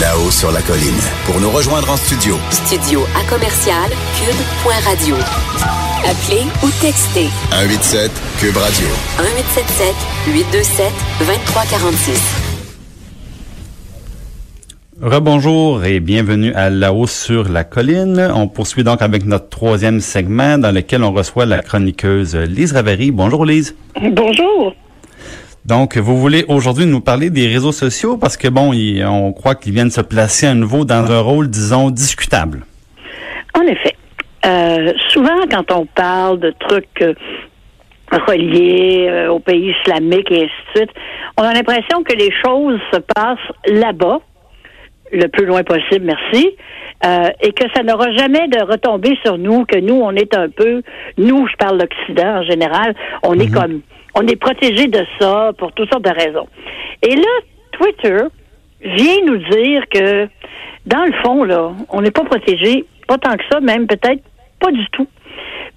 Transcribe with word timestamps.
Là-haut 0.00 0.32
sur 0.32 0.50
la 0.50 0.60
colline. 0.60 0.98
Pour 1.24 1.40
nous 1.40 1.50
rejoindre 1.50 1.88
en 1.88 1.96
studio. 1.96 2.34
Studio 2.50 3.02
à 3.14 3.22
commercial 3.30 3.88
cube.radio. 4.18 5.14
Appelez 6.04 6.42
ou 6.64 6.68
textez 6.80 7.28
187 7.52 8.10
Cube 8.40 8.56
Radio. 8.56 8.88
1877 9.18 9.94
827 10.26 10.92
2346. 11.20 12.20
Rebonjour 15.00 15.84
et 15.84 16.00
bienvenue 16.00 16.52
à 16.54 16.70
La 16.70 16.92
Haut 16.92 17.06
sur 17.06 17.48
la 17.48 17.62
colline. 17.62 18.32
On 18.34 18.48
poursuit 18.48 18.82
donc 18.82 19.00
avec 19.00 19.24
notre 19.24 19.48
troisième 19.48 20.00
segment 20.00 20.58
dans 20.58 20.72
lequel 20.72 21.04
on 21.04 21.12
reçoit 21.12 21.46
la 21.46 21.62
chroniqueuse 21.62 22.34
Lise 22.34 22.72
Ravary. 22.72 23.12
Bonjour 23.12 23.44
Lise. 23.44 23.76
Bonjour. 24.00 24.74
Donc, 25.66 25.96
vous 25.96 26.18
voulez 26.18 26.44
aujourd'hui 26.48 26.84
nous 26.84 27.00
parler 27.00 27.30
des 27.30 27.46
réseaux 27.46 27.72
sociaux 27.72 28.18
parce 28.18 28.36
que 28.36 28.48
bon, 28.48 28.72
on 29.06 29.32
croit 29.32 29.54
qu'ils 29.54 29.72
viennent 29.72 29.90
se 29.90 30.02
placer 30.02 30.46
à 30.46 30.54
nouveau 30.54 30.84
dans 30.84 31.10
un 31.10 31.20
rôle, 31.20 31.48
disons, 31.48 31.90
discutable. 31.90 32.64
En 33.54 33.62
effet. 33.62 33.94
Euh, 34.44 34.92
souvent, 35.08 35.40
quand 35.50 35.72
on 35.72 35.86
parle 35.86 36.38
de 36.38 36.52
trucs 36.60 37.00
euh, 37.00 37.14
reliés 38.12 39.06
euh, 39.08 39.28
au 39.30 39.38
pays 39.38 39.74
islamique 39.80 40.30
et 40.30 40.44
ainsi 40.44 40.52
de 40.74 40.80
suite, 40.80 40.90
on 41.38 41.42
a 41.42 41.54
l'impression 41.54 42.02
que 42.02 42.14
les 42.14 42.30
choses 42.44 42.78
se 42.92 42.98
passent 42.98 43.38
là-bas, 43.66 44.18
le 45.12 45.28
plus 45.28 45.46
loin 45.46 45.62
possible, 45.62 46.04
merci, 46.04 46.50
et 47.42 47.52
que 47.52 47.64
ça 47.74 47.82
n'aura 47.82 48.10
jamais 48.12 48.48
de 48.48 48.64
retomber 48.64 49.16
sur 49.22 49.36
nous, 49.36 49.66
que 49.66 49.78
nous, 49.78 49.94
on 49.94 50.12
est 50.12 50.34
un 50.34 50.48
peu, 50.48 50.82
nous, 51.18 51.46
je 51.46 51.54
parle 51.56 51.78
l'Occident 51.78 52.38
en 52.38 52.42
général, 52.42 52.94
on 53.22 53.38
est 53.38 53.52
comme 53.52 53.82
on 54.14 54.26
est 54.26 54.36
protégé 54.36 54.86
de 54.86 55.04
ça 55.18 55.52
pour 55.58 55.72
toutes 55.72 55.90
sortes 55.90 56.04
de 56.04 56.10
raisons. 56.10 56.48
Et 57.02 57.14
là, 57.14 57.32
Twitter 57.72 58.18
vient 58.82 59.24
nous 59.26 59.38
dire 59.38 59.82
que, 59.90 60.28
dans 60.86 61.04
le 61.04 61.12
fond, 61.22 61.44
là, 61.44 61.72
on 61.90 62.00
n'est 62.00 62.10
pas 62.10 62.24
protégé, 62.24 62.84
pas 63.08 63.18
tant 63.18 63.36
que 63.36 63.44
ça, 63.50 63.60
même 63.60 63.86
peut-être 63.86 64.22
pas 64.60 64.70
du 64.70 64.86
tout. 64.92 65.08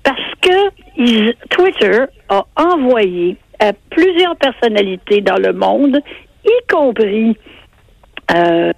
Parce 0.03 0.19
que 0.41 1.45
Twitter 1.49 2.05
a 2.29 2.43
envoyé 2.55 3.37
à 3.59 3.73
plusieurs 3.89 4.35
personnalités 4.35 5.21
dans 5.21 5.37
le 5.37 5.53
monde, 5.53 5.99
y 6.45 6.71
compris 6.71 7.35
euh, 8.35 8.71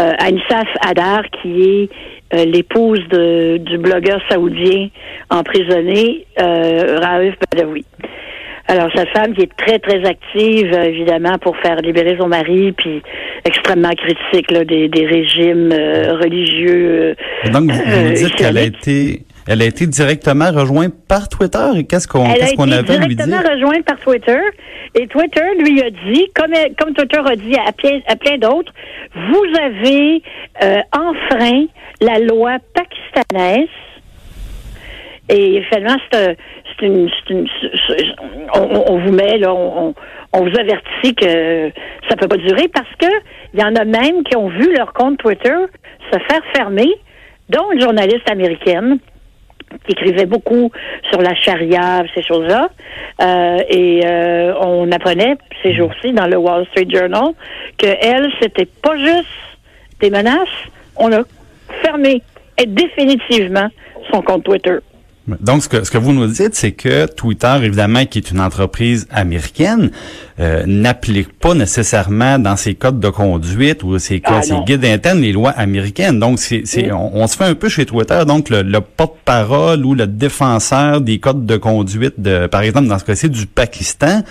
euh 0.00 0.12
Anisaf 0.18 0.68
Adar, 0.82 1.22
qui 1.30 1.62
est 1.62 1.90
euh, 2.34 2.44
l'épouse 2.44 3.00
du 3.08 3.78
blogueur 3.78 4.20
saoudien 4.28 4.88
emprisonné, 5.30 6.26
euh, 6.40 6.98
Raif 7.00 7.34
Badawi. 7.50 7.84
Alors, 8.70 8.88
sa 8.94 9.04
femme 9.06 9.34
qui 9.34 9.42
est 9.42 9.56
très, 9.56 9.80
très 9.80 10.04
active, 10.08 10.72
euh, 10.72 10.84
évidemment, 10.84 11.38
pour 11.38 11.56
faire 11.56 11.74
libérer 11.78 12.16
son 12.20 12.28
mari, 12.28 12.70
puis 12.70 13.02
extrêmement 13.44 13.90
critique 13.90 14.48
là, 14.52 14.64
des, 14.64 14.86
des 14.86 15.06
régimes 15.06 15.72
euh, 15.72 16.16
religieux. 16.16 17.16
Euh, 17.46 17.50
donc, 17.50 17.72
vous, 17.72 18.12
dites 18.12 18.36
qu'elle 18.36 18.58
a 18.58 18.62
été... 18.62 19.24
Elle 19.48 19.62
a 19.62 19.64
été 19.64 19.88
directement 19.88 20.52
rejointe 20.52 20.94
par 21.08 21.28
Twitter. 21.28 21.66
Et 21.78 21.84
qu'est-ce 21.84 22.06
qu'on 22.06 22.32
qu'est-ce 22.32 22.54
qu'on 22.54 22.70
avait 22.70 22.98
lui 22.98 23.16
dire? 23.16 23.26
directement 23.26 23.54
rejointe 23.54 23.84
par 23.84 23.98
Twitter. 23.98 24.38
Et 24.94 25.08
Twitter 25.08 25.42
lui 25.58 25.82
a 25.82 25.90
dit, 25.90 26.28
comme, 26.36 26.52
comme 26.78 26.94
Twitter 26.94 27.18
a 27.24 27.34
dit 27.34 27.56
à, 27.56 27.70
à 28.12 28.16
plein 28.16 28.38
d'autres, 28.38 28.72
vous 29.16 29.44
avez 29.58 30.22
enfreint 30.92 31.64
la 32.00 32.20
loi 32.20 32.58
pakistanaise. 32.74 33.66
Et 35.30 35.62
finalement, 35.70 35.96
c'est 36.10 36.36
une, 36.82 37.08
une, 37.30 37.46
on, 38.54 38.98
vous 38.98 39.12
met 39.12 39.38
là, 39.38 39.54
on, 39.54 39.94
on, 40.32 40.40
vous 40.40 40.58
avertit 40.58 41.14
que 41.14 41.70
ça 42.08 42.16
peut 42.16 42.26
pas 42.26 42.36
durer 42.36 42.66
parce 42.68 42.90
que 42.98 43.06
il 43.54 43.60
y 43.60 43.62
en 43.62 43.76
a 43.76 43.84
même 43.84 44.24
qui 44.24 44.36
ont 44.36 44.48
vu 44.48 44.74
leur 44.74 44.92
compte 44.92 45.18
Twitter 45.18 45.54
se 46.10 46.18
faire 46.18 46.42
fermer, 46.52 46.90
dont 47.48 47.70
une 47.72 47.80
journaliste 47.80 48.28
américaine 48.28 48.98
qui 49.86 49.92
écrivait 49.92 50.26
beaucoup 50.26 50.72
sur 51.10 51.22
la 51.22 51.34
charia, 51.36 52.02
ces 52.12 52.22
choses-là. 52.22 52.68
Euh, 53.22 53.58
et 53.68 54.00
euh, 54.04 54.52
on 54.60 54.90
apprenait 54.90 55.36
ces 55.62 55.74
jours-ci 55.74 56.12
dans 56.12 56.26
le 56.26 56.38
Wall 56.38 56.66
Street 56.72 56.88
Journal 56.90 57.34
que 57.78 57.86
elle, 57.86 58.30
c'était 58.40 58.66
pas 58.82 58.96
juste 58.96 59.28
des 60.00 60.10
menaces, 60.10 60.48
on 60.96 61.12
a 61.12 61.22
fermé 61.84 62.22
définitivement 62.66 63.68
son 64.10 64.22
compte 64.22 64.44
Twitter. 64.44 64.78
Donc, 65.40 65.62
ce 65.62 65.68
que, 65.68 65.84
ce 65.84 65.90
que 65.90 65.98
vous 65.98 66.12
nous 66.12 66.26
dites, 66.26 66.54
c'est 66.54 66.72
que 66.72 67.06
Twitter, 67.06 67.54
évidemment, 67.62 68.04
qui 68.06 68.18
est 68.18 68.30
une 68.30 68.40
entreprise 68.40 69.06
américaine, 69.10 69.90
euh, 70.38 70.64
n'applique 70.66 71.32
pas 71.38 71.54
nécessairement 71.54 72.38
dans 72.38 72.56
ses 72.56 72.74
codes 72.74 73.00
de 73.00 73.08
conduite 73.08 73.82
ou 73.82 73.98
ses, 73.98 74.20
ah, 74.24 74.42
ses 74.42 74.58
guides 74.66 74.84
internes 74.84 75.20
les 75.20 75.32
lois 75.32 75.50
américaines. 75.50 76.18
Donc, 76.18 76.38
c'est, 76.38 76.62
c'est 76.64 76.90
on, 76.92 77.26
se 77.26 77.36
fait 77.36 77.44
un 77.44 77.54
peu 77.54 77.68
chez 77.68 77.86
Twitter, 77.86 78.22
donc 78.26 78.48
le, 78.48 78.62
le 78.62 78.80
porte-parole 78.80 79.84
ou 79.84 79.94
le 79.94 80.06
défenseur 80.06 81.00
des 81.00 81.18
codes 81.18 81.46
de 81.46 81.56
conduite, 81.56 82.14
de, 82.18 82.46
par 82.46 82.62
exemple, 82.62 82.88
dans 82.88 82.98
ce 82.98 83.04
cas-ci, 83.04 83.28
du 83.28 83.46
Pakistan, 83.46 84.22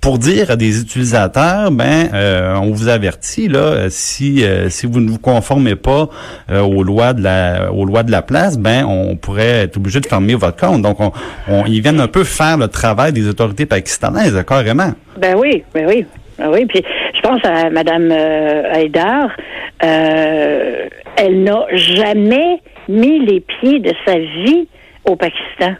pour 0.00 0.18
dire 0.18 0.50
à 0.50 0.56
des 0.56 0.80
utilisateurs, 0.80 1.70
ben, 1.70 2.08
euh, 2.14 2.54
on 2.56 2.70
vous 2.70 2.88
avertit 2.88 3.48
là, 3.48 3.88
si 3.90 4.44
euh, 4.44 4.68
si 4.68 4.86
vous 4.86 5.00
ne 5.00 5.10
vous 5.10 5.18
conformez 5.18 5.74
pas 5.74 6.08
euh, 6.50 6.60
aux 6.60 6.82
lois 6.82 7.12
de 7.12 7.22
la 7.22 7.72
aux 7.72 7.84
lois 7.84 8.02
de 8.02 8.10
la 8.10 8.22
place, 8.22 8.58
ben, 8.58 8.84
on 8.84 9.16
pourrait 9.16 9.64
être 9.64 9.76
obligé 9.76 10.00
de 10.00 10.06
fermer 10.06 10.34
votre 10.34 10.56
compte. 10.56 10.82
Donc, 10.82 11.00
on, 11.00 11.12
on 11.48 11.64
ils 11.66 11.80
viennent 11.80 12.00
un 12.00 12.08
peu 12.08 12.24
faire 12.24 12.56
le 12.56 12.68
travail 12.68 13.12
des 13.12 13.28
autorités 13.28 13.66
pakistanaises, 13.66 14.40
carrément. 14.46 14.92
Ben 15.18 15.34
oui, 15.36 15.64
ben 15.74 15.86
oui. 15.88 16.06
Ben 16.38 16.50
oui, 16.52 16.66
puis 16.66 16.84
je 17.14 17.20
pense 17.22 17.40
à 17.44 17.70
Madame 17.70 18.12
Haïdar, 18.12 19.30
elle 19.80 21.42
n'a 21.42 21.66
jamais 21.72 22.60
mis 22.88 23.24
les 23.24 23.40
pieds 23.40 23.80
de 23.80 23.92
sa 24.04 24.18
vie 24.18 24.68
au 25.06 25.16
Pakistan. 25.16 25.74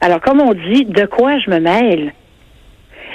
Alors, 0.00 0.20
comme 0.20 0.40
on 0.40 0.54
dit, 0.54 0.86
de 0.86 1.04
quoi 1.04 1.38
je 1.38 1.50
me 1.50 1.60
mêle? 1.60 2.14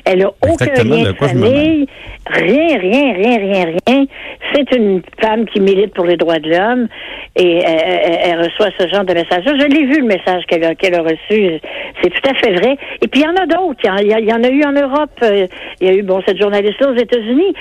Elle 0.05 0.23
a 0.23 0.27
aucun 0.27 0.83
lien 0.83 1.03
de, 1.03 1.13
famille, 1.13 1.87
rien, 2.27 2.77
rien, 2.77 3.13
rien, 3.13 3.37
rien, 3.37 3.65
rien. 3.87 4.05
C'est 4.53 4.75
une 4.75 5.01
femme 5.19 5.45
qui 5.45 5.59
milite 5.59 5.93
pour 5.95 6.05
les 6.05 6.15
droits 6.15 6.37
de 6.37 6.49
l'homme 6.49 6.87
et 7.35 7.57
elle, 7.57 8.39
reçoit 8.39 8.69
ce 8.79 8.87
genre 8.87 9.03
de 9.03 9.13
message. 9.13 9.43
Je 9.45 9.65
l'ai 9.65 9.85
vu 9.85 10.01
le 10.01 10.07
message 10.07 10.43
qu'elle 10.47 10.63
a, 10.63 10.69
a 10.69 11.01
reçu. 11.01 11.59
C'est 12.01 12.09
tout 12.09 12.29
à 12.29 12.33
fait 12.35 12.53
vrai. 12.53 12.77
Et 13.01 13.07
puis 13.07 13.21
il 13.21 13.23
y 13.23 13.27
en 13.27 13.35
a 13.35 13.47
d'autres. 13.47 13.79
Il 13.83 14.27
y, 14.27 14.33
en 14.33 14.43
a 14.43 14.49
eu 14.49 14.63
en 14.63 14.73
Europe. 14.73 15.11
Euh, 15.23 15.47
il 15.81 15.87
y 15.87 15.89
a 15.89 15.93
eu 15.93 16.03
bon 16.03 16.21
cette 16.25 16.39
journaliste 16.39 16.81
aux 16.85 16.95
États-Unis. 16.95 17.53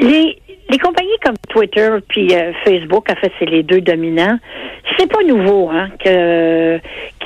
Les 0.00 0.38
les 0.70 0.78
compagnies 0.78 1.10
comme 1.22 1.36
Twitter 1.48 1.90
puis 2.08 2.34
euh, 2.34 2.52
Facebook, 2.64 3.06
en 3.10 3.16
fait, 3.16 3.30
c'est 3.38 3.48
les 3.48 3.62
deux 3.62 3.80
dominants. 3.80 4.38
C'est 4.98 5.10
pas 5.10 5.22
nouveau, 5.22 5.70
hein, 5.70 5.90
que 6.02 6.78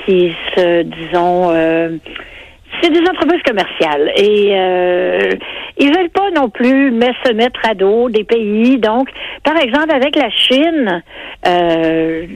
qui 0.05 0.33
se 0.55 0.83
disons 0.83 1.51
euh, 1.53 1.91
c'est 2.81 2.91
des 2.91 3.00
entreprises 3.00 3.42
commerciales 3.42 4.12
et 4.16 4.53
euh, 4.54 5.31
ils 5.78 5.94
veulent 5.94 6.10
pas 6.10 6.31
non 6.34 6.48
plus 6.48 6.92
se 7.25 7.32
mettre 7.32 7.60
à 7.69 7.75
dos 7.75 8.09
des 8.09 8.25
pays. 8.25 8.78
Donc, 8.78 9.09
par 9.42 9.56
exemple, 9.56 9.92
avec 9.94 10.16
la 10.16 10.31
Chine, 10.31 11.03
euh, 11.47 12.26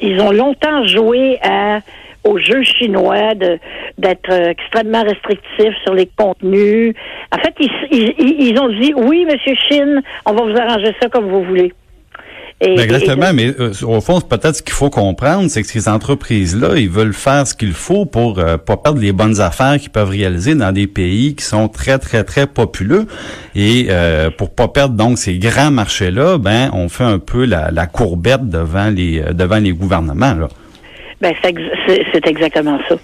ils 0.00 0.20
ont 0.20 0.32
longtemps 0.32 0.86
joué 0.86 1.38
à 1.42 1.80
au 2.24 2.36
jeu 2.38 2.62
chinois 2.62 3.34
d'être 3.96 4.30
extrêmement 4.30 5.02
restrictifs 5.02 5.74
sur 5.84 5.94
les 5.94 6.06
contenus. 6.16 6.94
En 7.32 7.38
fait, 7.38 7.54
ils, 7.60 7.70
ils, 7.90 8.48
ils 8.48 8.60
ont 8.60 8.68
dit 8.68 8.92
oui, 8.94 9.24
Monsieur 9.24 9.54
Chine, 9.68 10.02
on 10.26 10.32
va 10.32 10.42
vous 10.42 10.58
arranger 10.58 10.94
ça 11.00 11.08
comme 11.08 11.28
vous 11.28 11.42
voulez. 11.42 11.72
Ben, 12.60 12.76
exactement, 12.80 13.32
mais 13.32 13.54
euh, 13.60 13.72
au 13.84 14.00
fond, 14.00 14.20
peut-être 14.20 14.56
ce 14.56 14.62
qu'il 14.62 14.72
faut 14.72 14.90
comprendre, 14.90 15.48
c'est 15.48 15.62
que 15.62 15.68
ces 15.68 15.88
entreprises-là, 15.88 16.76
ils 16.76 16.88
veulent 16.88 17.12
faire 17.12 17.46
ce 17.46 17.54
qu'il 17.54 17.72
faut 17.72 18.04
pour 18.04 18.40
euh, 18.40 18.56
pas 18.56 18.76
perdre 18.76 19.00
les 19.00 19.12
bonnes 19.12 19.40
affaires 19.40 19.78
qu'ils 19.78 19.90
peuvent 19.90 20.08
réaliser 20.08 20.56
dans 20.56 20.72
des 20.72 20.88
pays 20.88 21.36
qui 21.36 21.44
sont 21.44 21.68
très, 21.68 21.98
très, 21.98 22.24
très 22.24 22.48
populeux. 22.48 23.06
Et 23.54 23.86
euh, 23.90 24.30
pour 24.30 24.50
pas 24.50 24.66
perdre 24.66 24.96
donc 24.96 25.18
ces 25.18 25.38
grands 25.38 25.70
marchés-là, 25.70 26.38
ben 26.38 26.70
on 26.72 26.88
fait 26.88 27.04
un 27.04 27.20
peu 27.20 27.44
la, 27.44 27.70
la 27.70 27.86
courbette 27.86 28.48
devant 28.48 28.90
les 28.90 29.20
euh, 29.20 29.32
devant 29.32 29.58
les 29.58 29.72
gouvernements. 29.72 30.34
Là. 30.34 30.48
Ben, 31.20 31.34
c'est 31.42 32.26
exactement 32.26 32.80
ça. 32.88 32.96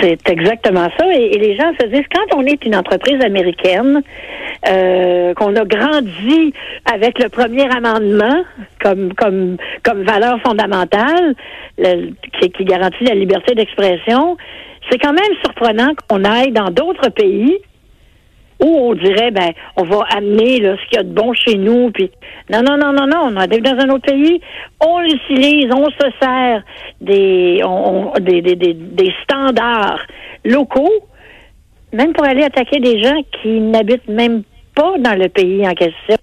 C'est 0.00 0.28
exactement 0.28 0.88
ça. 0.98 1.06
Et, 1.14 1.38
les 1.38 1.56
gens 1.56 1.72
se 1.80 1.86
disent, 1.86 2.06
quand 2.12 2.36
on 2.36 2.44
est 2.44 2.64
une 2.64 2.76
entreprise 2.76 3.20
américaine, 3.22 4.02
euh, 4.68 5.34
qu'on 5.34 5.54
a 5.54 5.64
grandi 5.64 6.52
avec 6.92 7.18
le 7.22 7.28
premier 7.28 7.68
amendement 7.70 8.42
comme 8.82 9.12
comme 9.14 9.56
comme 9.82 10.02
valeur 10.02 10.40
fondamentale, 10.40 11.34
qui, 12.40 12.50
qui 12.50 12.64
garantit 12.64 13.04
la 13.04 13.14
liberté 13.14 13.54
d'expression, 13.54 14.36
c'est 14.90 14.98
quand 14.98 15.12
même 15.12 15.34
surprenant 15.44 15.92
qu'on 16.08 16.24
aille 16.24 16.52
dans 16.52 16.70
d'autres 16.70 17.10
pays 17.10 17.58
où 18.62 18.66
on 18.66 18.94
dirait 18.94 19.30
ben 19.30 19.52
on 19.76 19.84
va 19.84 20.00
amener 20.16 20.60
là, 20.60 20.76
ce 20.76 20.88
qu'il 20.88 20.96
y 20.96 21.00
a 21.00 21.02
de 21.02 21.12
bon 21.12 21.32
chez 21.34 21.56
nous 21.56 21.90
puis 21.90 22.10
non 22.50 22.62
non 22.62 22.76
non 22.76 22.92
non 22.92 23.06
non 23.06 23.30
on 23.30 23.36
arrive 23.36 23.62
dans 23.62 23.78
un 23.78 23.90
autre 23.90 24.12
pays. 24.12 24.40
On 24.80 25.00
l'utilise 25.00 25.70
on 25.72 25.86
se 25.90 26.10
sert 26.20 26.62
des 27.00 27.60
on, 27.64 28.12
des, 28.20 28.42
des, 28.42 28.56
des, 28.56 28.74
des 28.74 29.12
standards 29.24 30.00
locaux 30.44 30.92
même 31.92 32.12
pour 32.12 32.24
aller 32.24 32.44
attaquer 32.44 32.80
des 32.80 33.02
gens 33.02 33.20
qui 33.42 33.60
n'habitent 33.60 34.08
même 34.08 34.42
pas 34.74 34.98
dans 34.98 35.18
le 35.18 35.28
pays 35.28 35.66
en 35.66 35.74
question. 35.74 36.16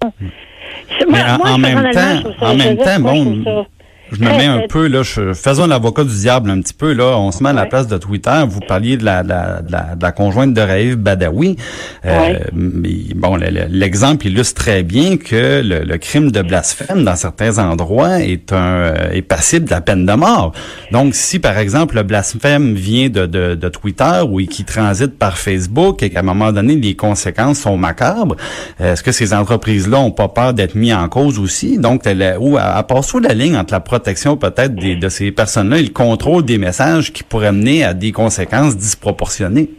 Mais 1.08 1.18
en, 1.22 1.58
même 1.58 1.90
temps, 1.92 2.46
en 2.46 2.54
même 2.54 2.76
temps, 2.76 3.00
bon, 3.00 3.66
je 4.14 4.20
me 4.20 4.28
mets 4.30 4.46
un 4.46 4.62
peu 4.68 4.86
là, 4.86 5.02
je, 5.02 5.34
faisons 5.34 5.66
l'avocat 5.66 6.04
du 6.04 6.14
diable 6.14 6.50
un 6.50 6.60
petit 6.60 6.74
peu 6.74 6.92
là. 6.92 7.16
On 7.18 7.32
se 7.32 7.42
met 7.42 7.50
à 7.50 7.52
la 7.52 7.66
place 7.66 7.86
de 7.86 7.98
Twitter. 7.98 8.44
Vous 8.48 8.60
parliez 8.60 8.96
de 8.96 9.04
la, 9.04 9.22
de 9.22 9.28
la, 9.28 9.62
de 9.94 10.02
la, 10.02 10.12
conjointe 10.12 10.54
de 10.54 10.60
Raif 10.60 10.96
Badawi. 10.96 11.56
Euh, 12.04 12.38
bon, 12.52 13.36
l'exemple 13.36 14.26
illustre 14.26 14.54
très 14.54 14.82
bien 14.82 15.16
que 15.16 15.62
le, 15.64 15.98
crime 15.98 16.30
de 16.30 16.42
blasphème 16.42 17.04
dans 17.04 17.16
certains 17.16 17.58
endroits 17.58 18.20
est 18.20 18.52
un 18.52 18.56
euh, 18.56 19.10
est 19.12 19.22
passible 19.22 19.66
de 19.66 19.70
la 19.70 19.80
peine 19.80 20.06
de 20.06 20.12
mort. 20.12 20.52
Donc, 20.92 21.14
si 21.14 21.38
par 21.38 21.58
exemple 21.58 21.96
le 21.96 22.02
blasphème 22.02 22.74
vient 22.74 23.08
de, 23.08 23.26
de, 23.26 23.54
de 23.54 23.68
Twitter 23.68 24.20
ou 24.28 24.38
qui 24.38 24.64
transite 24.64 25.18
par 25.18 25.38
Facebook 25.38 26.02
et 26.02 26.10
qu'à 26.10 26.20
un 26.20 26.22
moment 26.22 26.52
donné 26.52 26.76
les 26.76 26.94
conséquences 26.94 27.60
sont 27.60 27.76
macabres, 27.76 28.36
est-ce 28.80 29.02
que 29.02 29.12
ces 29.12 29.32
entreprises-là 29.32 29.98
ont 29.98 30.10
pas 30.10 30.28
peur 30.28 30.52
d'être 30.54 30.74
mis 30.74 30.92
en 30.92 31.08
cause 31.08 31.38
aussi? 31.38 31.78
Donc, 31.78 32.02
ou 32.40 32.56
à, 32.56 32.62
à 32.62 32.82
part 32.82 33.04
sous 33.04 33.18
la 33.18 33.34
ligne 33.34 33.56
entre 33.56 33.72
la 33.72 33.80
protection 33.80 34.03
peut-être 34.36 34.74
de 34.74 35.08
ces 35.08 35.32
personnes-là 35.32 35.78
et 35.78 35.82
le 35.82 35.92
contrôle 35.92 36.44
des 36.44 36.58
messages 36.58 37.12
qui 37.12 37.22
pourraient 37.22 37.52
mener 37.52 37.84
à 37.84 37.94
des 37.94 38.12
conséquences 38.12 38.76
disproportionnées? 38.76 39.70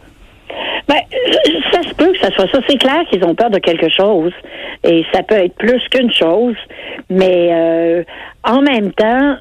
Ben, 0.88 1.00
ça 1.72 1.82
se 1.82 1.94
peut 1.94 2.12
que 2.12 2.18
ça 2.18 2.30
soit 2.30 2.48
ça. 2.52 2.58
C'est 2.68 2.78
clair 2.78 3.04
qu'ils 3.10 3.24
ont 3.24 3.34
peur 3.34 3.50
de 3.50 3.58
quelque 3.58 3.88
chose. 3.88 4.32
Et 4.84 5.04
ça 5.12 5.22
peut 5.22 5.36
être 5.36 5.56
plus 5.56 5.82
qu'une 5.90 6.12
chose. 6.12 6.56
Mais 7.10 7.48
euh, 7.52 8.04
en 8.44 8.62
même 8.62 8.92
temps, 8.92 9.36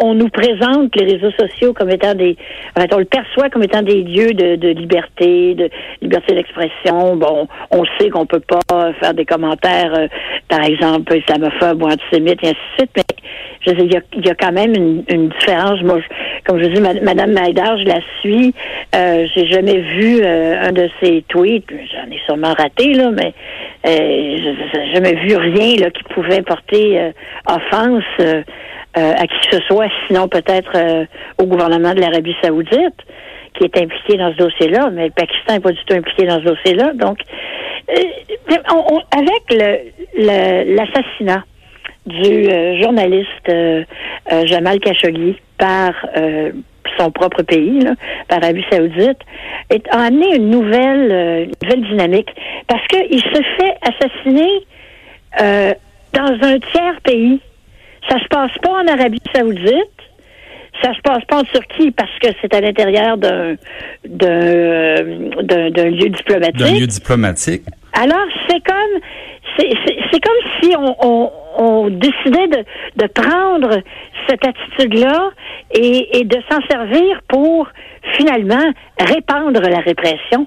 on, 0.00 0.14
nous 0.14 0.28
présente 0.28 0.94
les 0.96 1.16
réseaux 1.16 1.32
sociaux 1.32 1.72
comme 1.72 1.90
étant 1.90 2.14
des, 2.14 2.36
on 2.76 2.98
le 2.98 3.04
perçoit 3.04 3.50
comme 3.50 3.62
étant 3.62 3.82
des 3.82 4.02
lieux 4.02 4.32
de, 4.32 4.68
liberté, 4.68 5.54
de 5.54 5.68
liberté 6.00 6.34
d'expression. 6.34 7.16
Bon, 7.16 7.48
on 7.70 7.84
sait 7.98 8.08
qu'on 8.10 8.26
peut 8.26 8.40
pas 8.40 8.92
faire 9.00 9.14
des 9.14 9.24
commentaires, 9.24 9.92
euh, 9.94 10.06
par 10.48 10.62
exemple, 10.62 11.16
islamophobes 11.16 11.82
ou 11.82 11.86
antisémites, 11.86 12.42
et 12.42 12.48
ainsi 12.48 12.56
de 12.56 12.76
suite, 12.78 12.90
mais 12.96 13.16
je 13.66 13.72
il 13.72 14.24
y 14.24 14.30
a, 14.30 14.34
quand 14.34 14.52
même 14.52 14.74
une, 15.08 15.28
différence. 15.28 15.82
Moi, 15.82 15.98
comme 16.44 16.62
je 16.62 16.68
dis, 16.68 16.80
Madame 16.80 17.32
Maïdar, 17.32 17.76
je 17.78 17.84
la 17.84 18.00
suis. 18.20 18.54
Euh, 18.94 19.26
j'ai 19.34 19.46
jamais 19.48 19.78
vu 19.78 20.20
euh, 20.22 20.68
un 20.68 20.72
de 20.72 20.88
ses 21.02 21.24
tweets. 21.28 21.64
J'en 21.68 22.10
ai 22.10 22.20
sûrement 22.26 22.54
raté 22.54 22.94
là, 22.94 23.10
mais 23.10 23.34
euh, 23.86 24.38
je 24.72 24.78
n'ai 24.78 24.94
jamais 24.94 25.14
vu 25.14 25.36
rien 25.36 25.90
qui 25.90 26.02
pouvait 26.14 26.42
porter 26.42 27.12
euh, 28.96 29.12
à 29.12 29.26
qui 29.26 29.48
que 29.48 29.56
ce 29.56 29.62
soit, 29.64 29.88
sinon 30.06 30.28
peut-être 30.28 31.06
au 31.38 31.44
gouvernement 31.44 31.94
de 31.94 32.00
l'Arabie 32.00 32.36
Saoudite 32.42 32.94
qui 33.54 33.64
est 33.64 33.76
impliqué 33.78 34.18
dans 34.18 34.32
ce 34.32 34.36
dossier-là, 34.36 34.90
mais 34.92 35.06
le 35.06 35.12
Pakistan 35.12 35.54
n'est 35.54 35.60
pas 35.60 35.72
du 35.72 35.82
tout 35.86 35.94
impliqué 35.94 36.26
dans 36.26 36.40
ce 36.40 36.44
dossier-là. 36.44 36.92
Donc, 36.94 37.18
avec 39.10 39.76
l'assassinat 40.16 41.44
du 42.06 42.48
euh, 42.48 42.80
journaliste 42.80 43.48
euh, 43.48 43.84
euh, 44.32 44.46
Jamal 44.46 44.78
Khashoggi 44.78 45.36
par 45.58 45.92
son 46.98 47.10
propre 47.10 47.42
pays, 47.42 47.80
là, 47.80 47.94
par 48.28 48.42
Arabie 48.42 48.64
Saoudite, 48.70 49.18
est, 49.70 49.86
a 49.90 50.02
amené 50.02 50.36
une 50.36 50.50
nouvelle, 50.50 51.48
nouvelle 51.62 51.82
dynamique 51.90 52.28
parce 52.68 52.86
qu'il 52.86 53.20
se 53.20 53.42
fait 53.58 53.74
assassiner 53.82 54.66
dans 56.12 56.46
un 56.46 56.58
tiers 56.58 57.00
pays. 57.02 57.40
Ça 58.08 58.18
se 58.18 58.28
passe 58.28 58.52
pas 58.62 58.70
en 58.70 58.86
Arabie 58.86 59.20
Saoudite. 59.34 59.90
Ça 60.82 60.92
se 60.94 61.00
passe 61.00 61.24
pas 61.24 61.38
en 61.38 61.44
Turquie 61.44 61.90
parce 61.90 62.10
que 62.20 62.28
c'est 62.40 62.52
à 62.54 62.60
l'intérieur 62.60 63.16
d'un 63.16 63.56
d'un 64.04 65.02
lieu 65.90 66.10
diplomatique. 66.10 66.58
D'un 66.58 66.78
lieu 66.78 66.86
diplomatique. 66.86 67.62
Alors 67.94 68.26
c'est 68.48 68.62
comme 68.62 69.00
c'est 69.58 70.20
comme 70.20 70.42
si 70.60 70.76
on, 70.76 71.32
on, 71.58 71.88
décidait 71.88 72.48
de, 72.48 72.64
de, 72.96 73.06
prendre 73.06 73.80
cette 74.28 74.44
attitude-là 74.46 75.30
et, 75.72 76.18
et 76.18 76.24
de 76.24 76.36
s'en 76.50 76.60
servir 76.68 77.22
pour 77.28 77.66
finalement 78.18 78.72
répandre 78.98 79.62
la 79.62 79.78
répression. 79.78 80.46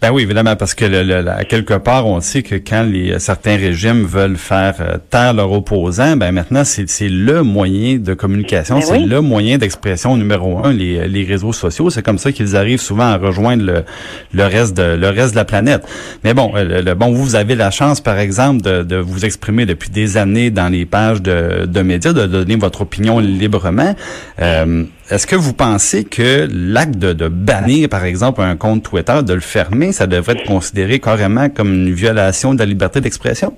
Ben 0.00 0.10
oui, 0.12 0.22
évidemment, 0.22 0.56
parce 0.56 0.74
que 0.74 0.84
le, 0.84 1.44
quelque 1.44 1.74
part, 1.74 2.06
on 2.06 2.20
sait 2.20 2.42
que 2.42 2.54
quand 2.54 2.82
les 2.82 3.18
certains 3.18 3.56
régimes 3.56 4.04
veulent 4.04 4.36
faire 4.36 4.74
euh, 4.80 4.98
taire 5.10 5.34
leurs 5.34 5.52
opposants, 5.52 6.16
ben 6.16 6.32
maintenant 6.32 6.62
c'est 6.64 7.08
le 7.08 7.42
moyen 7.42 7.96
de 7.98 8.14
communication, 8.14 8.76
ben 8.76 8.84
c'est 8.84 8.98
le 9.00 9.20
moyen 9.20 9.58
d'expression 9.58 10.16
numéro 10.16 10.64
un, 10.64 10.72
les, 10.72 11.08
les 11.08 11.24
réseaux 11.24 11.52
sociaux. 11.52 11.90
C'est 11.90 12.02
comme 12.02 12.18
ça 12.18 12.32
qu'ils 12.32 12.56
arrivent 12.56 12.80
souvent 12.80 13.04
à 13.04 13.16
rejoindre 13.16 13.64
le, 13.64 13.84
le 14.32 14.44
reste 14.44 14.76
de 14.76 14.96
le 14.96 15.08
reste 15.08 15.32
de 15.32 15.36
la 15.36 15.44
planète. 15.44 15.82
Mais 16.24 16.34
bon, 16.34 16.52
euh, 16.56 16.82
le, 16.82 16.94
bon, 16.94 17.12
vous 17.12 17.34
avez 17.34 17.54
la 17.54 17.70
chance, 17.70 18.00
par 18.00 18.18
exemple, 18.18 18.62
de, 18.62 18.82
de 18.82 18.96
vous 18.96 19.24
exprimer 19.24 19.66
depuis 19.66 19.90
des 19.90 20.16
années 20.16 20.50
dans 20.50 20.68
les 20.68 20.86
pages 20.86 21.22
de, 21.22 21.66
de 21.66 21.82
médias, 21.82 22.12
de 22.12 22.26
donner 22.26 22.56
votre 22.56 22.82
opinion 22.82 23.18
librement. 23.20 23.94
Euh, 24.40 24.84
est-ce 25.10 25.26
que 25.26 25.36
vous 25.36 25.52
pensez 25.52 26.04
que 26.04 26.48
l'acte 26.50 26.98
de, 26.98 27.28
bannir, 27.28 27.88
par 27.88 28.04
exemple, 28.04 28.40
un 28.40 28.56
compte 28.56 28.82
Twitter, 28.82 29.20
de 29.26 29.34
le 29.34 29.40
fermer, 29.40 29.92
ça 29.92 30.06
devrait 30.06 30.32
être 30.32 30.46
considéré 30.46 30.98
carrément 30.98 31.48
comme 31.48 31.72
une 31.72 31.92
violation 31.92 32.54
de 32.54 32.58
la 32.58 32.66
liberté 32.66 33.00
d'expression? 33.00 33.52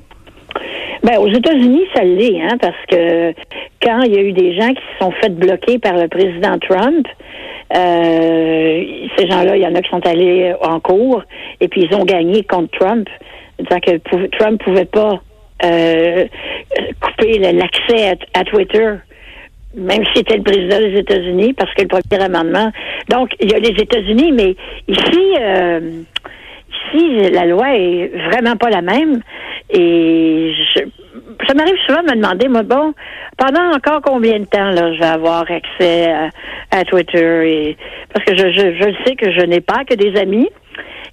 Ben, 1.02 1.16
aux 1.18 1.28
États-Unis, 1.28 1.84
ça 1.94 2.02
l'est, 2.04 2.42
hein, 2.42 2.58
parce 2.60 2.76
que 2.90 3.32
quand 3.82 4.02
il 4.02 4.14
y 4.14 4.18
a 4.18 4.22
eu 4.22 4.32
des 4.32 4.54
gens 4.56 4.68
qui 4.68 4.82
se 4.92 5.04
sont 5.04 5.12
fait 5.22 5.30
bloquer 5.30 5.78
par 5.78 5.94
le 5.94 6.08
président 6.08 6.58
Trump, 6.58 7.06
euh, 7.76 8.84
ces 9.16 9.26
gens-là, 9.28 9.56
il 9.56 9.62
y 9.62 9.66
en 9.66 9.74
a 9.74 9.80
qui 9.80 9.90
sont 9.90 10.06
allés 10.06 10.54
en 10.60 10.80
cours 10.80 11.22
et 11.60 11.68
puis 11.68 11.86
ils 11.88 11.94
ont 11.94 12.04
gagné 12.04 12.42
contre 12.42 12.76
Trump, 12.78 13.08
disant 13.58 13.80
que 13.80 13.96
Trump 14.38 14.62
pouvait 14.62 14.86
pas 14.86 15.20
euh, 15.64 16.26
couper 17.00 17.38
l'accès 17.38 18.16
à, 18.34 18.44
Twitter 18.44 18.94
même 19.74 20.04
si 20.06 20.12
c'était 20.16 20.36
le 20.36 20.42
président 20.42 20.78
des 20.78 20.98
États-Unis, 20.98 21.52
parce 21.52 21.72
que 21.74 21.82
le 21.82 21.88
premier 21.88 22.22
amendement. 22.22 22.72
Donc, 23.08 23.30
il 23.40 23.50
y 23.50 23.54
a 23.54 23.58
les 23.58 23.80
États-Unis, 23.80 24.32
mais 24.32 24.56
ici, 24.88 25.34
euh, 25.40 25.80
ici, 26.72 27.30
la 27.30 27.46
loi 27.46 27.76
est 27.76 28.10
vraiment 28.30 28.56
pas 28.56 28.70
la 28.70 28.82
même. 28.82 29.20
Et 29.70 30.54
je, 30.74 30.80
ça 31.46 31.54
m'arrive 31.54 31.76
souvent 31.86 32.02
de 32.02 32.10
me 32.10 32.16
demander, 32.16 32.48
moi, 32.48 32.62
bon, 32.62 32.94
pendant 33.36 33.74
encore 33.74 34.00
combien 34.02 34.38
de 34.40 34.46
temps 34.46 34.70
là, 34.70 34.92
je 34.94 34.98
vais 34.98 35.06
avoir 35.06 35.44
accès 35.50 36.12
à, 36.70 36.84
Twitter 36.84 37.50
et 37.50 37.76
parce 38.12 38.24
que 38.24 38.36
je, 38.36 38.50
je, 38.50 38.74
je 38.74 39.04
sais 39.04 39.16
que 39.16 39.30
je 39.32 39.44
n'ai 39.44 39.60
pas 39.60 39.84
que 39.84 39.94
des 39.94 40.18
amis. 40.18 40.48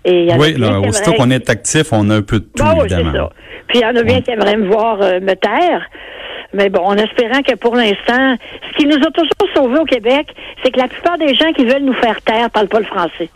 Et 0.05 0.29
oui, 0.37 0.53
là, 0.53 0.79
aussitôt 0.79 1.13
qu'on 1.13 1.31
est 1.31 1.49
actif, 1.49 1.91
on 1.91 2.09
a 2.11 2.17
un 2.17 2.21
peu 2.21 2.39
de 2.39 2.45
tout, 2.45 2.63
ah 2.63 2.75
évidemment. 2.79 3.11
Ça. 3.11 3.29
Puis 3.67 3.79
il 3.79 3.81
y 3.81 3.85
en 3.85 3.95
a 3.95 4.03
bien 4.03 4.21
qui 4.21 4.31
aimeraient 4.31 4.57
me 4.57 4.67
voir 4.67 5.01
euh, 5.01 5.19
me 5.19 5.33
taire. 5.33 5.89
Mais 6.55 6.69
bon, 6.69 6.83
en 6.83 6.95
espérant 6.95 7.41
que 7.41 7.55
pour 7.55 7.75
l'instant, 7.75 8.37
ce 8.71 8.77
qui 8.77 8.85
nous 8.85 8.95
a 8.95 9.11
toujours 9.11 9.53
sauvés 9.53 9.79
au 9.79 9.85
Québec, 9.85 10.27
c'est 10.63 10.71
que 10.71 10.79
la 10.79 10.87
plupart 10.87 11.17
des 11.17 11.35
gens 11.35 11.51
qui 11.53 11.65
veulent 11.65 11.83
nous 11.83 11.93
faire 11.93 12.21
taire 12.21 12.49
parlent 12.49 12.69
pas 12.69 12.79
le 12.79 12.85
français. 12.85 13.29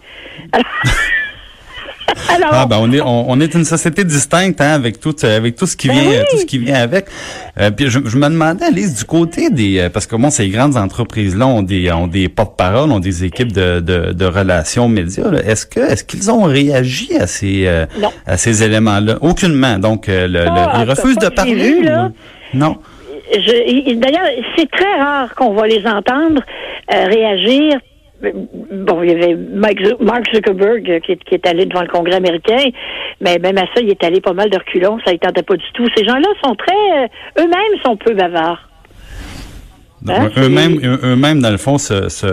Alors, 2.28 2.50
ah 2.54 2.66
ben 2.66 2.78
on 2.80 2.92
est 2.92 3.02
on, 3.02 3.40
est 3.40 3.54
une 3.54 3.66
société 3.66 4.04
distincte 4.04 4.60
hein, 4.62 4.74
avec 4.74 5.00
tout 5.00 5.16
euh, 5.24 5.38
avec 5.38 5.56
tout 5.56 5.68
ce 5.68 5.78
qui 5.78 5.90
ben 5.90 6.00
vient 6.00 6.24
tout 6.32 6.38
ce 6.38 6.46
qui 6.46 6.58
vient 6.58 6.82
avec. 6.82 7.06
Euh, 7.60 7.70
puis 7.70 7.88
je, 7.90 8.00
me 8.00 8.30
demandais 8.30 8.66
Alice 8.66 8.96
du 8.96 9.04
côté 9.04 9.52
des 9.52 9.78
euh, 9.78 9.90
parce 9.90 10.08
que 10.08 10.16
bon 10.16 10.32
ces 10.32 10.50
grandes 10.50 10.76
entreprises 10.76 11.38
là 11.38 11.46
ont 11.46 11.62
des 11.62 11.92
ont 11.92 12.08
des 12.08 12.28
porte-parole, 12.28 12.92
ont 12.92 13.00
des 13.00 13.26
équipes 13.26 13.52
de, 13.52 13.80
de, 13.80 14.12
de 14.12 14.26
relations 14.26 14.90
médias. 14.90 15.32
Est-ce 15.46 15.68
que 15.68 15.80
est-ce 15.80 16.04
qu'ils 16.04 16.32
ont 16.32 16.44
réagi 16.44 17.16
à 17.16 17.28
ces 17.28 17.68
à 18.26 18.38
ces 18.38 18.64
éléments 18.64 19.00
là 19.00 19.18
Aucunement. 19.22 19.78
Donc 19.78 20.06
le, 20.08 20.48
ah, 20.48 20.82
ils 20.82 20.90
refusent 20.90 21.18
de 21.18 21.30
parler. 21.30 21.82
Non. 22.54 22.80
D'ailleurs, 23.32 24.28
c'est 24.58 24.70
très 24.70 25.00
rare 25.00 25.36
qu'on 25.36 25.54
va 25.54 25.68
les 25.68 25.86
entendre 25.86 26.42
euh, 26.94 27.06
réagir. 27.06 27.80
Bon, 28.22 29.02
il 29.02 29.12
y 29.12 29.14
avait 29.14 29.36
Mark 29.36 30.26
Zuckerberg 30.34 31.00
qui 31.02 31.12
est, 31.12 31.48
allé 31.48 31.66
devant 31.66 31.82
le 31.82 31.88
Congrès 31.88 32.16
américain, 32.16 32.66
mais 33.22 33.38
même 33.40 33.58
à 33.58 33.62
ça, 33.74 33.82
il 33.82 33.90
est 33.90 34.04
allé 34.04 34.20
pas 34.20 34.34
mal 34.34 34.50
de 34.50 34.58
reculons, 34.58 35.00
ça 35.06 35.14
ne 35.14 35.18
tentait 35.18 35.44
pas 35.44 35.56
du 35.56 35.72
tout. 35.74 35.88
Ces 35.96 36.04
gens-là 36.04 36.28
sont 36.44 36.56
très, 36.56 37.04
euh, 37.04 37.08
eux-mêmes 37.40 37.82
sont 37.84 37.96
peu 37.96 38.14
bavards. 38.14 38.69
Hein? 40.08 40.30
Eux-mêmes, 40.38 40.80
eux-mêmes, 41.04 41.42
dans 41.42 41.52
le 41.52 41.58
fond, 41.58 41.78
se, 41.78 42.10
se, 42.10 42.26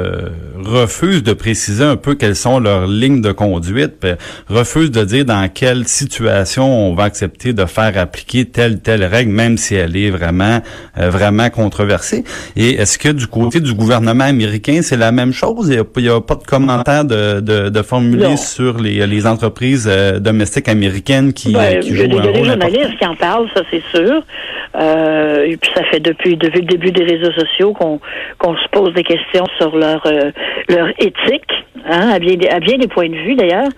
refusent 0.64 1.22
de 1.22 1.32
préciser 1.32 1.84
un 1.84 1.96
peu 1.96 2.14
quelles 2.14 2.36
sont 2.36 2.60
leurs 2.60 2.86
lignes 2.86 3.20
de 3.20 3.32
conduite, 3.32 4.06
refusent 4.48 4.90
de 4.90 5.04
dire 5.04 5.24
dans 5.24 5.48
quelle 5.48 5.86
situation 5.86 6.90
on 6.90 6.94
va 6.94 7.04
accepter 7.04 7.52
de 7.52 7.64
faire 7.64 7.98
appliquer 7.98 8.44
telle 8.44 8.80
telle 8.80 9.04
règle, 9.04 9.32
même 9.32 9.56
si 9.56 9.74
elle 9.74 9.96
est 9.96 10.10
vraiment 10.10 10.60
euh, 10.98 11.10
vraiment 11.10 11.50
controversée. 11.50 12.24
Et 12.56 12.74
est-ce 12.74 12.98
que 12.98 13.08
du 13.08 13.26
côté 13.26 13.60
du 13.60 13.74
gouvernement 13.74 14.24
américain, 14.24 14.80
c'est 14.82 14.96
la 14.96 15.12
même 15.12 15.32
chose? 15.32 15.68
Il 15.68 16.02
n'y 16.02 16.08
a, 16.08 16.20
pas 16.20 16.36
de 16.36 16.44
commentaire 16.44 17.04
de, 17.04 17.40
de, 17.40 17.68
de 17.68 17.82
formuler 17.82 18.36
sur 18.36 18.78
les, 18.78 19.06
les 19.06 19.26
entreprises 19.26 19.88
euh, 19.90 20.18
domestiques 20.20 20.68
américaines 20.68 21.32
qui, 21.32 21.52
ben, 21.52 21.80
qui 21.80 21.94
jouent 21.94 22.04
un 22.04 22.22
rôle. 22.22 22.22
Il 22.22 22.26
y 22.26 22.28
a 22.28 22.32
des 22.32 22.44
journalistes 22.44 22.98
qui 22.98 23.06
en 23.06 23.16
parlent, 23.16 23.48
ça 23.54 23.62
c'est 23.70 23.82
sûr. 23.90 24.22
Euh, 24.78 25.44
et 25.44 25.56
puis 25.56 25.70
ça 25.74 25.84
fait 25.84 26.00
depuis 26.00 26.36
depuis 26.36 26.60
le 26.60 26.66
début 26.66 26.92
des 26.92 27.04
réseaux 27.04 27.32
sociaux 27.32 27.72
qu'on 27.72 27.98
qu'on 28.38 28.56
se 28.56 28.68
pose 28.70 28.92
des 28.94 29.04
questions 29.04 29.44
sur 29.58 29.76
leur 29.76 30.06
leur 30.68 30.88
éthique, 30.98 31.50
hein, 31.88 32.10
à 32.12 32.18
bien 32.18 32.34
à 32.50 32.60
bien 32.60 32.76
des 32.76 32.88
points 32.88 33.08
de 33.08 33.14
vue 33.14 33.36
d'ailleurs. 33.36 33.68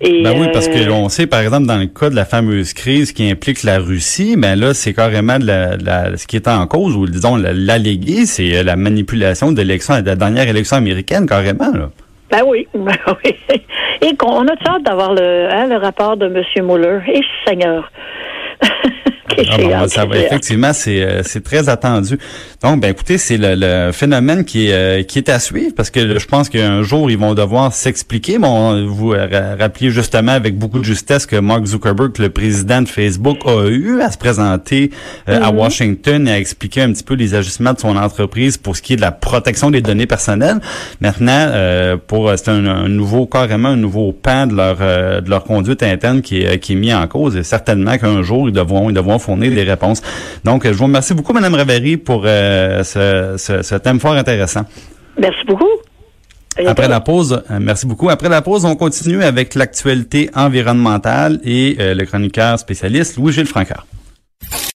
Et, 0.00 0.22
ben 0.22 0.34
oui, 0.38 0.48
parce 0.52 0.68
que 0.68 0.86
l'on 0.86 1.08
sait, 1.08 1.26
par 1.26 1.40
exemple, 1.40 1.66
dans 1.66 1.78
le 1.78 1.86
cas 1.86 2.10
de 2.10 2.14
la 2.14 2.26
fameuse 2.26 2.74
crise 2.74 3.12
qui 3.12 3.30
implique 3.30 3.62
la 3.62 3.78
Russie, 3.78 4.36
ben 4.36 4.54
là, 4.58 4.74
c'est 4.74 4.92
carrément 4.92 5.38
de 5.38 5.46
la, 5.46 6.16
ce 6.18 6.26
qui 6.26 6.36
est 6.36 6.48
en 6.48 6.66
cause, 6.66 6.94
ou 6.96 7.06
disons 7.06 7.36
l'allégué, 7.36 8.26
c'est 8.26 8.62
la 8.62 8.76
manipulation 8.76 9.52
de 9.52 9.56
l'élection, 9.56 9.98
de 9.98 10.06
la 10.06 10.14
dernière 10.14 10.46
élection 10.48 10.76
américaine, 10.76 11.26
carrément. 11.26 11.72
Là. 11.72 11.88
Ben 12.30 12.42
oui, 12.46 12.68
ben 12.74 12.92
oui. 13.24 13.34
Et 14.02 14.14
qu'on 14.16 14.46
a 14.46 14.52
hâte 14.52 14.82
d'avoir 14.82 15.14
le, 15.14 15.48
hein, 15.50 15.66
le 15.66 15.76
rapport 15.76 16.16
de 16.18 16.26
M. 16.26 16.66
Mueller. 16.66 17.00
Et 17.12 17.22
Seigneur. 17.46 17.90
Ah 19.28 19.88
ça 19.88 20.04
va, 20.04 20.18
effectivement, 20.18 20.72
c'est 20.72 21.02
euh, 21.02 21.22
c'est 21.24 21.42
très 21.42 21.68
attendu. 21.68 22.18
Donc, 22.62 22.80
ben 22.80 22.90
écoutez, 22.90 23.18
c'est 23.18 23.38
le, 23.38 23.90
phénomène 23.92 24.44
qui 24.44 24.68
est 24.68 24.72
euh, 24.72 25.02
qui 25.02 25.18
est 25.18 25.28
à 25.28 25.38
suivre 25.38 25.72
parce 25.76 25.90
que 25.90 26.18
je 26.18 26.26
pense 26.26 26.48
qu'un 26.48 26.82
jour 26.82 27.10
ils 27.10 27.18
vont 27.18 27.34
devoir 27.34 27.72
s'expliquer. 27.72 28.38
Bon, 28.38 28.86
vous 28.86 29.10
rappelez 29.10 29.90
justement 29.90 30.32
avec 30.32 30.56
beaucoup 30.56 30.78
de 30.78 30.84
justesse 30.84 31.26
que 31.26 31.36
Mark 31.36 31.64
Zuckerberg, 31.66 32.18
le 32.18 32.30
président 32.30 32.82
de 32.82 32.88
Facebook, 32.88 33.38
a 33.46 33.66
eu 33.66 34.00
à 34.00 34.10
se 34.10 34.18
présenter 34.18 34.90
euh, 35.28 35.40
à 35.40 35.50
mm-hmm. 35.50 35.56
Washington 35.56 36.28
et 36.28 36.32
à 36.32 36.38
expliquer 36.38 36.82
un 36.82 36.92
petit 36.92 37.04
peu 37.04 37.14
les 37.14 37.34
ajustements 37.34 37.72
de 37.72 37.80
son 37.80 37.96
entreprise 37.96 38.56
pour 38.56 38.76
ce 38.76 38.82
qui 38.82 38.92
est 38.92 38.96
de 38.96 39.00
la 39.00 39.12
protection 39.12 39.70
des 39.70 39.80
données 39.80 40.06
personnelles. 40.06 40.60
Maintenant, 41.00 41.96
pour 42.06 42.32
c'est 42.36 42.48
un, 42.48 42.88
nouveau 42.88 43.26
carrément 43.26 43.70
un 43.70 43.76
nouveau 43.76 44.12
pan 44.12 44.46
de 44.46 44.54
leur 44.54 44.76
de 44.76 45.28
leur 45.28 45.44
conduite 45.44 45.82
interne 45.82 46.22
qui 46.22 46.42
est 46.42 46.58
qui 46.58 46.72
est 46.72 46.76
mis 46.76 46.94
en 46.94 47.06
cause 47.06 47.36
et 47.36 47.42
certainement 47.42 47.98
qu'un 47.98 48.22
jour 48.22 48.48
ils 48.48 48.52
devront 48.52 48.90
ils 48.90 48.94
devront 48.94 49.15
fournir 49.18 49.52
des 49.52 49.62
réponses. 49.62 50.02
Donc, 50.44 50.64
je 50.66 50.72
vous 50.72 50.84
remercie 50.84 51.14
beaucoup, 51.14 51.32
Mme 51.32 51.54
Ravary, 51.54 51.96
pour 51.96 52.22
euh, 52.24 52.82
ce, 52.84 53.74
thème 53.78 54.00
fort 54.00 54.14
intéressant. 54.14 54.62
Merci 55.18 55.44
beaucoup. 55.46 55.68
Après 56.64 56.88
la 56.88 57.00
pause, 57.00 57.42
euh, 57.50 57.58
merci 57.60 57.86
beaucoup. 57.86 58.08
Après 58.08 58.28
la 58.28 58.40
pause, 58.40 58.64
on 58.64 58.76
continue 58.76 59.22
avec 59.22 59.54
l'actualité 59.54 60.30
environnementale 60.34 61.38
et 61.44 61.76
euh, 61.78 61.94
le 61.94 62.06
chroniqueur 62.06 62.58
spécialiste 62.58 63.16
Louis-Gilles 63.16 63.46
Francard. 63.46 63.86